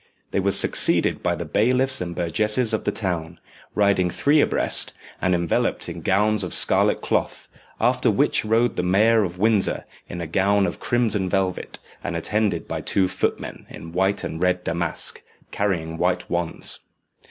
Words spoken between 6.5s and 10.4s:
scarlet cloth; after which rode the mayor of Windsor in a